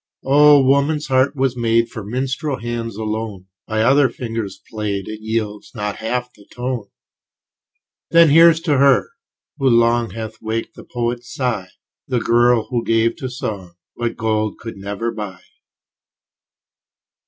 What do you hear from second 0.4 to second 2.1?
woman's heart was made For